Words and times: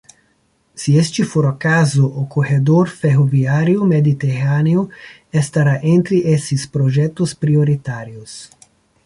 Se 0.83 0.93
este 1.01 1.23
for 1.31 1.43
o 1.45 1.53
caso, 1.59 2.07
o 2.21 2.25
corredor 2.27 2.89
ferroviário 2.89 3.85
mediterrâneo 3.85 4.89
estará 5.31 5.79
entre 5.83 6.17
esses 6.21 6.65
projetos 6.65 7.35
prioritários. 7.35 8.49